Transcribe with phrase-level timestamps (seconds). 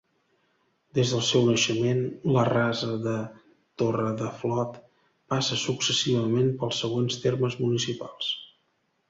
[0.99, 1.99] Des del seu naixement,
[2.37, 3.13] la Rasa de
[3.83, 4.81] Torredeflot
[5.35, 8.35] passa successivament pels següents termes municipals.